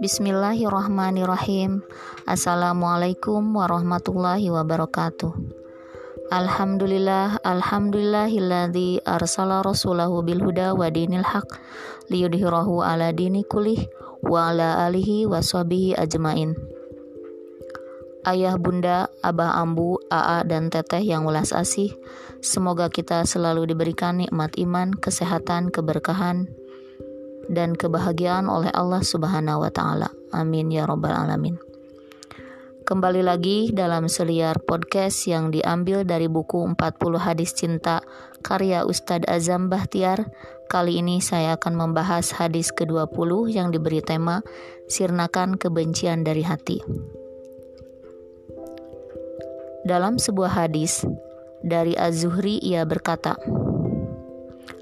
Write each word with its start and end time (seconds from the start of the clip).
Bismillahirrahmanirrahim. 0.00 1.84
Assalamualaikum 2.24 3.44
warahmatullahi 3.52 4.48
wabarakatuh. 4.48 5.36
Alhamdulillah, 6.32 7.44
alhamdulillahilladzi 7.44 9.04
arsala 9.04 9.60
rasulahu 9.60 10.24
bil 10.24 10.40
huda 10.40 10.72
wa 10.72 10.88
dinil 10.88 11.20
haq 11.20 11.60
liyudhhirahu 12.08 12.80
ala 12.80 13.12
dini 13.12 13.44
kullih 13.44 13.92
wa 14.24 14.56
ala 14.56 14.88
alihi 14.88 15.28
wa 15.28 15.44
ajmain. 16.00 16.75
Ayah 18.26 18.58
bunda, 18.58 19.06
abah 19.22 19.62
ambu, 19.62 20.02
aa 20.10 20.42
dan 20.42 20.66
teteh 20.66 20.98
yang 20.98 21.30
ulas 21.30 21.54
asih, 21.54 21.94
semoga 22.42 22.90
kita 22.90 23.22
selalu 23.22 23.70
diberikan 23.70 24.18
nikmat 24.18 24.58
iman, 24.58 24.90
kesehatan, 24.98 25.70
keberkahan, 25.70 26.50
dan 27.46 27.78
kebahagiaan 27.78 28.50
oleh 28.50 28.74
Allah 28.74 29.06
Subhanahu 29.06 29.62
wa 29.62 29.70
taala. 29.70 30.10
Amin 30.34 30.74
ya 30.74 30.90
rabbal 30.90 31.14
alamin. 31.14 31.54
Kembali 32.86 33.22
lagi 33.22 33.74
dalam 33.74 34.06
seliar 34.10 34.62
podcast 34.62 35.26
yang 35.26 35.50
diambil 35.50 36.06
dari 36.06 36.30
buku 36.30 36.62
40 36.74 37.18
hadis 37.18 37.50
cinta 37.54 38.02
karya 38.46 38.86
Ustadz 38.86 39.26
Azam 39.26 39.66
Bahtiar. 39.66 40.30
Kali 40.66 40.98
ini 40.98 41.22
saya 41.22 41.58
akan 41.58 41.78
membahas 41.78 42.34
hadis 42.34 42.74
ke-20 42.74 43.54
yang 43.54 43.70
diberi 43.74 44.02
tema 44.02 44.42
Sirnakan 44.90 45.58
Kebencian 45.58 46.22
dari 46.26 46.42
Hati. 46.42 46.78
Dalam 49.86 50.18
sebuah 50.18 50.66
hadis 50.66 51.06
dari 51.62 51.94
Az-Zuhri 51.94 52.58
ia 52.58 52.82
berkata, 52.82 53.38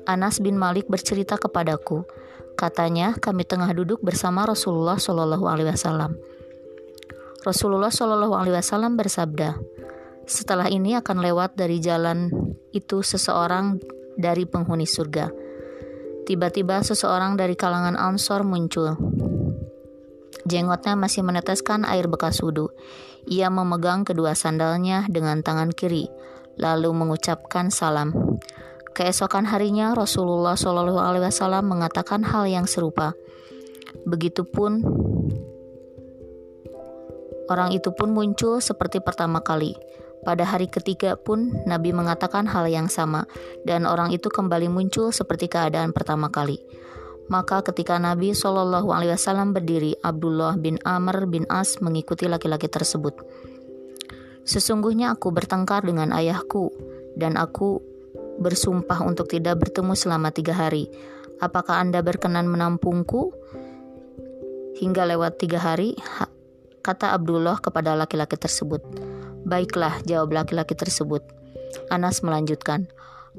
Anas 0.08 0.40
bin 0.40 0.56
Malik 0.56 0.88
bercerita 0.88 1.36
kepadaku, 1.36 2.08
Katanya, 2.54 3.18
kami 3.18 3.42
tengah 3.42 3.66
duduk 3.74 3.98
bersama 3.98 4.46
Rasulullah 4.46 4.94
Shallallahu 4.94 5.44
Alaihi 5.50 5.74
Wasallam. 5.74 6.14
Rasulullah 7.42 7.90
Shallallahu 7.90 8.30
Alaihi 8.30 8.54
Wasallam 8.54 8.94
bersabda, 8.94 9.58
setelah 10.24 10.70
ini 10.70 10.94
akan 10.94 11.18
lewat 11.18 11.58
dari 11.58 11.82
jalan 11.82 12.30
itu 12.70 13.02
seseorang 13.02 13.82
dari 14.14 14.46
penghuni 14.46 14.86
surga. 14.86 15.28
Tiba-tiba 16.24 16.80
seseorang 16.80 17.36
dari 17.36 17.58
kalangan 17.58 17.98
Ansor 17.98 18.46
muncul. 18.46 18.96
Jenggotnya 20.46 20.94
masih 20.96 21.26
meneteskan 21.26 21.82
air 21.84 22.06
bekas 22.06 22.38
wudhu. 22.40 22.70
Ia 23.24 23.48
memegang 23.48 24.04
kedua 24.04 24.36
sandalnya 24.36 25.08
dengan 25.08 25.40
tangan 25.40 25.72
kiri, 25.72 26.08
lalu 26.60 26.92
mengucapkan 26.92 27.72
salam. 27.72 28.12
Keesokan 28.94 29.48
harinya 29.50 29.90
Rasulullah 29.96 30.54
Shallallahu 30.54 31.02
Alaihi 31.02 31.26
Wasallam 31.26 31.66
mengatakan 31.66 32.22
hal 32.22 32.46
yang 32.46 32.68
serupa. 32.68 33.16
Begitupun 34.06 34.86
orang 37.50 37.74
itu 37.74 37.90
pun 37.90 38.14
muncul 38.14 38.62
seperti 38.62 39.02
pertama 39.02 39.42
kali. 39.42 39.74
Pada 40.24 40.46
hari 40.46 40.72
ketiga 40.72 41.20
pun 41.20 41.52
Nabi 41.68 41.92
mengatakan 41.92 42.48
hal 42.48 42.64
yang 42.70 42.88
sama 42.88 43.28
dan 43.68 43.84
orang 43.84 44.08
itu 44.14 44.32
kembali 44.32 44.72
muncul 44.72 45.12
seperti 45.12 45.52
keadaan 45.52 45.92
pertama 45.92 46.32
kali. 46.32 46.62
Maka 47.32 47.64
ketika 47.64 47.96
Nabi 47.96 48.36
Shallallahu 48.36 48.92
Alaihi 48.92 49.16
Wasallam 49.16 49.56
berdiri, 49.56 49.96
Abdullah 50.04 50.60
bin 50.60 50.76
Amr 50.84 51.24
bin 51.24 51.48
As 51.48 51.80
mengikuti 51.80 52.28
laki-laki 52.28 52.68
tersebut. 52.68 53.16
Sesungguhnya 54.44 55.16
aku 55.16 55.32
bertengkar 55.32 55.88
dengan 55.88 56.12
ayahku 56.12 56.68
dan 57.16 57.40
aku 57.40 57.80
bersumpah 58.36 59.00
untuk 59.00 59.32
tidak 59.32 59.56
bertemu 59.56 59.96
selama 59.96 60.28
tiga 60.36 60.52
hari. 60.52 60.92
Apakah 61.40 61.80
Anda 61.80 62.04
berkenan 62.04 62.46
menampungku? 62.46 63.32
Hingga 64.74 65.06
lewat 65.16 65.40
tiga 65.40 65.62
hari, 65.62 65.96
kata 66.84 67.14
Abdullah 67.16 67.56
kepada 67.62 67.96
laki-laki 67.96 68.36
tersebut. 68.36 68.84
Baiklah, 69.48 70.02
jawab 70.04 70.34
laki-laki 70.34 70.76
tersebut. 70.76 71.24
Anas 71.88 72.20
melanjutkan. 72.20 72.90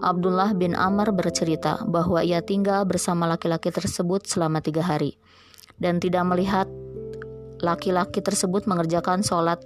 Abdullah 0.03 0.51
bin 0.51 0.75
Amr 0.75 1.15
bercerita 1.15 1.79
bahwa 1.87 2.19
ia 2.19 2.43
tinggal 2.43 2.83
bersama 2.83 3.31
laki-laki 3.31 3.71
tersebut 3.71 4.27
selama 4.27 4.59
tiga 4.59 4.83
hari 4.83 5.15
dan 5.79 6.03
tidak 6.03 6.27
melihat 6.27 6.67
laki-laki 7.63 8.19
tersebut 8.19 8.67
mengerjakan 8.67 9.23
sholat 9.23 9.63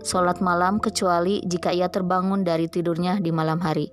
sholat 0.00 0.40
malam 0.40 0.80
kecuali 0.80 1.44
jika 1.44 1.76
ia 1.76 1.92
terbangun 1.92 2.40
dari 2.40 2.72
tidurnya 2.72 3.20
di 3.20 3.28
malam 3.28 3.60
hari. 3.60 3.92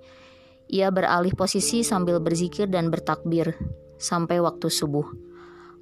Ia 0.72 0.90
beralih 0.90 1.36
posisi 1.36 1.84
sambil 1.86 2.24
berzikir 2.24 2.72
dan 2.72 2.90
bertakbir 2.90 3.54
sampai 4.00 4.40
waktu 4.40 4.72
subuh. 4.72 5.06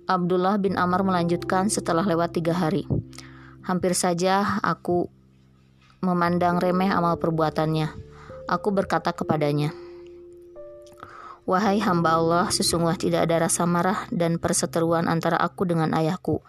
Abdullah 0.09 0.59
bin 0.59 0.75
Amr 0.75 1.07
melanjutkan 1.07 1.71
setelah 1.71 2.03
lewat 2.03 2.35
tiga 2.35 2.51
hari. 2.51 2.83
Hampir 3.63 3.95
saja 3.95 4.59
aku 4.59 5.07
memandang 6.03 6.59
remeh 6.59 6.91
amal 6.91 7.15
perbuatannya. 7.15 8.12
Aku 8.47 8.75
berkata 8.75 9.15
kepadanya, 9.15 9.71
Wahai 11.43 11.83
hamba 11.83 12.15
Allah, 12.15 12.47
sesungguhnya 12.51 12.95
tidak 12.95 13.21
ada 13.27 13.47
rasa 13.47 13.67
marah 13.67 14.07
dan 14.15 14.39
perseteruan 14.39 15.11
antara 15.11 15.35
aku 15.35 15.67
dengan 15.67 15.91
ayahku. 15.91 16.39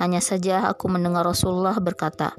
Hanya 0.00 0.24
saja 0.24 0.72
aku 0.72 0.88
mendengar 0.88 1.28
Rasulullah 1.28 1.76
berkata, 1.76 2.32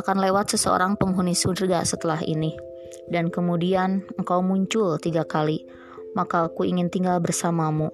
akan 0.00 0.16
lewat 0.16 0.56
seseorang 0.56 0.96
penghuni 0.96 1.36
surga 1.36 1.84
setelah 1.84 2.24
ini. 2.24 2.56
Dan 3.12 3.28
kemudian 3.28 4.00
engkau 4.16 4.40
muncul 4.40 4.96
tiga 4.96 5.28
kali, 5.28 5.68
maka 6.16 6.48
aku 6.48 6.64
ingin 6.64 6.88
tinggal 6.88 7.20
bersamamu. 7.20 7.92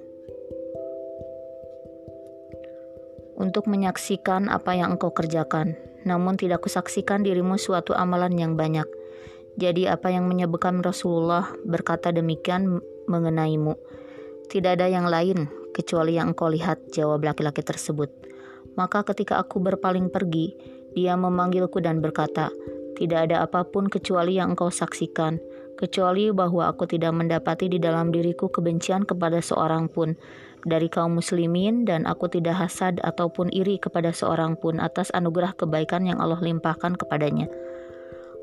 Untuk 3.36 3.68
menyaksikan 3.68 4.48
apa 4.48 4.78
yang 4.78 4.96
engkau 4.96 5.10
kerjakan, 5.12 5.76
namun 6.06 6.38
tidak 6.38 6.62
kusaksikan 6.62 7.26
dirimu 7.26 7.58
suatu 7.58 7.92
amalan 7.92 8.32
yang 8.38 8.54
banyak. 8.54 8.86
Jadi 9.56 9.88
apa 9.88 10.12
yang 10.12 10.28
menyebabkan 10.28 10.84
Rasulullah 10.84 11.48
berkata 11.64 12.12
demikian 12.12 12.84
mengenaimu? 13.08 13.72
Tidak 14.52 14.76
ada 14.76 14.84
yang 14.84 15.08
lain 15.08 15.48
kecuali 15.72 16.20
yang 16.20 16.36
engkau 16.36 16.52
lihat, 16.52 16.92
jawab 16.92 17.24
laki-laki 17.24 17.64
tersebut. 17.64 18.12
Maka 18.76 19.00
ketika 19.08 19.40
aku 19.40 19.56
berpaling 19.60 20.12
pergi, 20.12 20.52
dia 20.92 21.16
memanggilku 21.16 21.80
dan 21.80 22.04
berkata, 22.04 22.52
"Tidak 23.00 23.28
ada 23.28 23.48
apa 23.48 23.64
pun 23.64 23.88
kecuali 23.88 24.36
yang 24.36 24.52
engkau 24.52 24.68
saksikan, 24.68 25.40
kecuali 25.80 26.28
bahwa 26.32 26.68
aku 26.68 26.84
tidak 26.84 27.16
mendapati 27.16 27.72
di 27.72 27.80
dalam 27.80 28.12
diriku 28.12 28.52
kebencian 28.52 29.08
kepada 29.08 29.40
seorang 29.40 29.88
pun 29.88 30.16
dari 30.64 30.88
kaum 30.92 31.16
muslimin 31.16 31.88
dan 31.88 32.04
aku 32.04 32.28
tidak 32.28 32.60
hasad 32.60 33.00
ataupun 33.04 33.52
iri 33.52 33.76
kepada 33.80 34.12
seorang 34.12 34.56
pun 34.56 34.80
atas 34.80 35.12
anugerah 35.16 35.56
kebaikan 35.56 36.04
yang 36.04 36.20
Allah 36.20 36.40
limpahkan 36.44 36.96
kepadanya." 36.96 37.48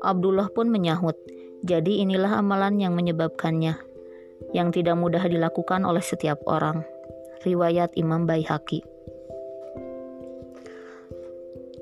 Abdullah 0.04 0.52
pun 0.52 0.68
menyahut, 0.68 1.16
"Jadi 1.64 2.04
inilah 2.04 2.38
amalan 2.44 2.76
yang 2.76 2.92
menyebabkannya, 2.92 3.80
yang 4.52 4.68
tidak 4.70 5.00
mudah 5.00 5.24
dilakukan 5.24 5.82
oleh 5.88 6.04
setiap 6.04 6.44
orang." 6.44 6.84
Riwayat 7.44 7.96
Imam 7.96 8.24
Baihaqi. 8.24 8.84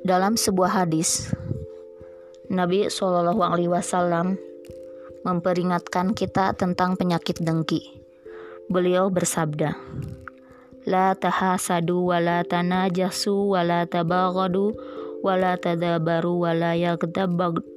Dalam 0.02 0.34
sebuah 0.34 0.82
hadis, 0.82 1.30
Nabi 2.50 2.90
Shallallahu 2.90 3.38
Alaihi 3.38 3.70
Wasallam 3.70 4.34
memperingatkan 5.22 6.18
kita 6.18 6.58
tentang 6.58 6.98
penyakit 6.98 7.38
dengki. 7.38 8.02
Beliau 8.66 9.14
bersabda, 9.14 9.78
La 10.82 11.14
tahasadu 11.14 12.10
wa 12.10 12.18
la 12.18 12.42
tanajasu 12.42 13.54
wa 13.54 13.62
la 13.62 13.86
tabaghadu 13.86 14.74
wa 15.22 15.38
la 15.38 15.54
tadabaru 15.54 16.42
wa 16.42 16.50
la 16.50 16.74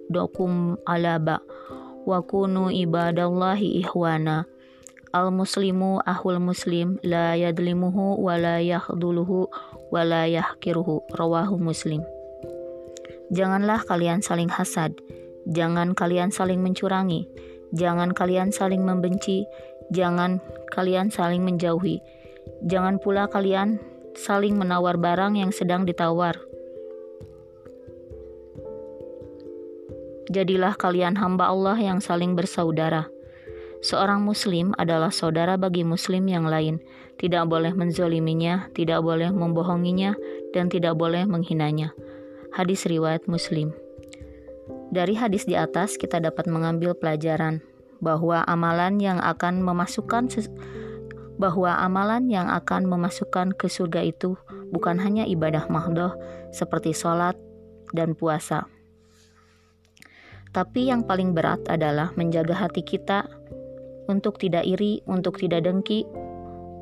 yagtabagdakum 0.10 0.78
alaba 0.86 1.42
wa 2.06 2.22
kunu 2.22 2.70
ibadallahi 2.70 3.82
ihwana. 3.82 4.46
Al 5.16 5.32
muslimu 5.32 6.04
ahul 6.04 6.44
muslim 6.44 7.00
la 7.02 7.40
yadlimuhu 7.40 8.20
wa 8.20 8.36
la 8.36 8.60
yahduluhu 8.60 9.48
wa 9.92 10.04
la 10.04 10.28
yahkiruhu 10.28 11.08
rawahu 11.16 11.56
muslim. 11.56 12.04
Janganlah 13.32 13.82
kalian 13.88 14.20
saling 14.22 14.52
hasad, 14.52 14.92
jangan 15.48 15.96
kalian 15.96 16.36
saling 16.36 16.60
mencurangi, 16.60 17.26
jangan 17.72 18.12
kalian 18.12 18.52
saling 18.52 18.84
membenci, 18.84 19.48
jangan 19.90 20.44
kalian 20.70 21.10
saling 21.10 21.42
menjauhi, 21.42 22.04
jangan 22.68 23.00
pula 23.00 23.32
kalian 23.32 23.80
saling 24.20 24.60
menawar 24.60 25.00
barang 25.00 25.40
yang 25.40 25.56
sedang 25.56 25.88
ditawar. 25.88 26.38
Jadilah 30.36 30.76
kalian 30.76 31.16
hamba 31.16 31.48
Allah 31.48 31.80
yang 31.80 32.04
saling 32.04 32.36
bersaudara. 32.36 33.08
Seorang 33.80 34.20
muslim 34.20 34.76
adalah 34.76 35.08
saudara 35.08 35.56
bagi 35.56 35.88
muslim 35.88 36.28
yang 36.28 36.44
lain, 36.44 36.84
tidak 37.16 37.48
boleh 37.48 37.72
menzoliminya, 37.72 38.68
tidak 38.76 39.00
boleh 39.00 39.32
membohonginya, 39.32 40.12
dan 40.52 40.68
tidak 40.68 41.00
boleh 41.00 41.24
menghinanya. 41.24 41.96
Hadis 42.52 42.84
riwayat 42.84 43.32
Muslim. 43.32 43.72
Dari 44.92 45.16
hadis 45.16 45.48
di 45.48 45.56
atas 45.56 45.96
kita 45.96 46.20
dapat 46.20 46.52
mengambil 46.52 46.92
pelajaran 47.00 47.64
bahwa 48.04 48.44
amalan 48.44 49.00
yang 49.00 49.24
akan 49.24 49.64
memasukkan 49.64 50.28
bahwa 51.40 51.80
amalan 51.80 52.28
yang 52.28 52.52
akan 52.52 52.88
memasukkan 52.92 53.56
ke 53.56 53.72
surga 53.72 54.04
itu 54.04 54.36
bukan 54.72 55.00
hanya 55.00 55.24
ibadah 55.24 55.68
mahdoh 55.72 56.12
seperti 56.52 56.92
sholat 56.92 57.40
dan 57.96 58.16
puasa. 58.16 58.75
Tapi 60.56 60.88
yang 60.88 61.04
paling 61.04 61.36
berat 61.36 61.60
adalah 61.68 62.16
menjaga 62.16 62.56
hati 62.56 62.80
kita 62.80 63.28
untuk 64.08 64.40
tidak 64.40 64.64
iri, 64.64 65.04
untuk 65.04 65.36
tidak 65.36 65.68
dengki, 65.68 66.08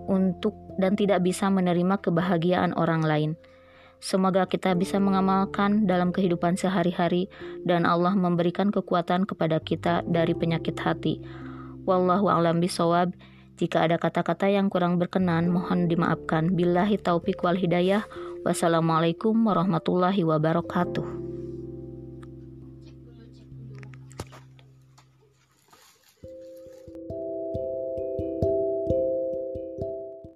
untuk 0.05 0.53
dan 0.77 0.93
tidak 0.93 1.25
bisa 1.25 1.49
menerima 1.49 1.97
kebahagiaan 1.97 2.77
orang 2.77 3.01
lain. 3.01 3.31
Semoga 3.97 4.45
kita 4.45 4.75
bisa 4.75 4.99
mengamalkan 4.99 5.87
dalam 5.87 6.13
kehidupan 6.13 6.53
sehari-hari 6.53 7.31
dan 7.63 7.87
Allah 7.87 8.13
memberikan 8.13 8.69
kekuatan 8.69 9.23
kepada 9.23 9.63
kita 9.63 10.03
dari 10.05 10.35
penyakit 10.35 10.75
hati. 10.77 11.23
Wallahu 11.87 12.27
a'lam 12.27 12.59
bisawab. 12.59 13.15
Jika 13.57 13.87
ada 13.87 13.95
kata-kata 13.95 14.51
yang 14.51 14.67
kurang 14.67 14.99
berkenan, 14.99 15.47
mohon 15.47 15.87
dimaafkan. 15.87 16.51
Billahi 16.51 16.99
taufiq 16.99 17.41
wal 17.47 17.55
hidayah. 17.55 18.03
Wassalamualaikum 18.43 19.39
warahmatullahi 19.47 20.25
wabarakatuh. 20.27 21.22